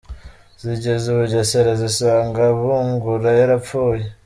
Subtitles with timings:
[0.61, 4.05] Zigeze i Bugesera, zisanga Bungura yarapfuye.